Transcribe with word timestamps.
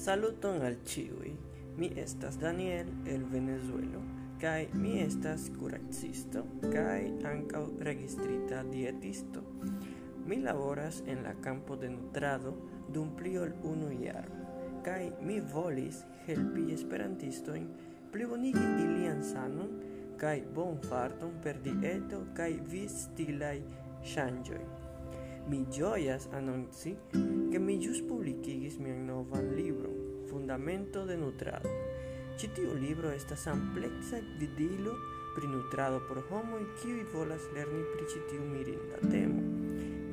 Saluton 0.00 0.62
al 0.64 0.78
ĉiuj. 0.88 1.30
Mi 1.76 1.90
estas 2.00 2.38
Daniel 2.40 2.88
el 3.14 3.24
Venezuelo 3.28 3.98
kaj 4.40 4.68
mi 4.72 4.94
estas 5.02 5.42
kuracisto 5.58 6.40
kaj 6.62 7.02
ankaŭ 7.30 7.60
registrita 7.88 8.62
dietisto. 8.70 9.42
Mi 10.26 10.38
laboras 10.40 11.02
en 11.06 11.20
la 11.26 11.34
campo 11.44 11.76
de 11.76 11.90
nutrado 11.92 12.54
dum 12.88 13.10
pli 13.16 13.36
ol 13.42 13.52
unu 13.72 13.90
jaro 14.00 14.40
mi 15.20 15.36
volis 15.52 16.00
helpi 16.26 16.72
esperantistojn 16.72 17.66
plibonigi 18.12 18.64
ilian 18.84 19.20
sanon 19.32 19.76
kaj 20.22 20.38
bonfarton 20.54 21.36
per 21.44 21.60
dieto 21.66 22.22
kaj 22.40 22.54
vivstilaj 22.72 23.58
ŝanĝoj. 24.14 24.64
Mi 25.48 25.66
gioias 25.76 26.28
annonci 26.32 26.96
che 27.50 27.58
mi 27.58 27.78
just 27.78 28.04
publicigis 28.06 28.76
mian 28.78 29.06
novan 29.06 29.56
libro, 29.56 29.90
Fundamento 30.26 31.04
de 31.04 31.16
Nutrado. 31.16 31.68
Citiu 32.36 32.74
libro 32.74 33.10
estas 33.10 33.48
amplexa 33.48 34.20
vidilo 34.38 34.94
pri 35.34 35.48
nutrado 35.48 35.98
por 36.06 36.22
homoi 36.30 36.62
kiui 36.78 37.02
volas 37.12 37.42
lerni 37.52 37.82
pri 37.90 38.06
citiu 38.06 38.46
mirinda 38.46 39.02
temo. 39.10 39.42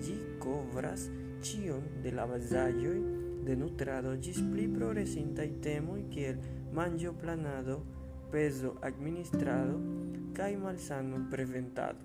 Gi 0.01 0.17
covras 0.39 1.11
cion 1.41 2.01
de 2.01 2.11
la 2.11 2.25
basagioi 2.25 3.05
de 3.45 3.55
nutrado 3.55 4.17
gis 4.17 4.41
pli 4.41 4.67
progresintai 4.67 5.61
temoi 5.61 6.09
kiel 6.09 6.41
mangio 6.73 7.13
planado, 7.13 7.85
peso 8.31 8.77
administrado, 8.81 9.77
kai 10.33 10.57
malsano 10.57 11.29
preventado. 11.29 12.01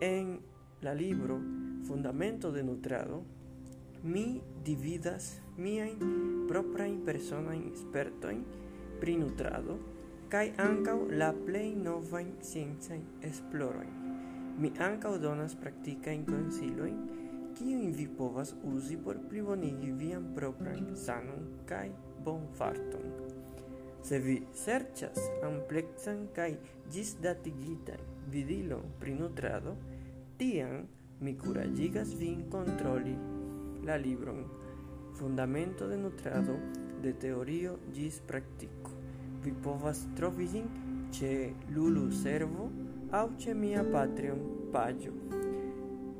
En 0.00 0.40
la 0.82 0.92
libro 0.92 1.40
fundamento 1.88 2.52
de 2.52 2.62
nutrado, 2.62 3.39
mi 4.02 4.40
dividas 4.64 5.40
miajn 5.58 5.98
proprajn 6.48 7.00
personajn 7.04 7.64
spertojn 7.76 8.44
pri 9.00 9.16
nutrado 9.20 9.76
kaj 10.32 10.52
ankaŭ 10.62 10.96
la 11.20 11.32
plej 11.36 11.74
novajn 11.76 12.30
sciencajn 12.40 13.02
esplorojn. 13.28 13.90
Mi 14.60 14.70
ankaŭ 14.78 15.18
donas 15.20 15.56
praktikajn 15.60 16.24
konsilojn, 16.28 16.96
kiujn 17.58 17.92
vi 17.96 18.06
povas 18.18 18.54
uzi 18.64 18.96
por 18.96 19.18
plibonigi 19.28 19.90
vian 19.92 20.30
propran 20.36 20.94
sanon 20.96 21.48
kaj 21.68 21.90
bonfarton. 22.24 23.10
Se 24.02 24.18
vi 24.18 24.38
serĉas 24.56 25.18
ampleksan 25.44 26.28
kaj 26.36 26.54
ĝisdatigitan 26.94 28.00
vidilon 28.32 28.94
pri 29.00 29.18
nutrado, 29.18 29.76
tiam 30.40 30.86
mi 31.20 31.36
kuraĝigas 31.36 32.14
vin 32.16 32.46
kontroli 32.52 33.12
la 33.84 33.96
libron 33.96 34.44
Fundamento 35.14 35.88
de 35.88 35.96
nutrado 35.96 36.56
de 37.02 37.12
teorio 37.12 37.78
gis 37.92 38.20
practico. 38.20 38.90
Vi 39.42 39.52
povas 39.52 40.06
Lulu 41.70 42.10
Servo 42.10 42.70
au 43.10 43.30
ce 43.36 43.54
mia 43.54 43.82
Patreon 43.82 44.70
pagio. 44.72 45.12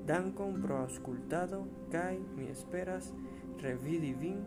Dankon 0.06 0.60
pro 0.60 0.78
ascoltado, 0.78 1.66
kai 1.90 2.18
mi 2.36 2.48
esperas 2.48 3.12
revidi 3.60 4.14
vin. 4.14 4.44